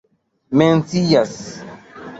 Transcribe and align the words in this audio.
mencias 0.51 1.61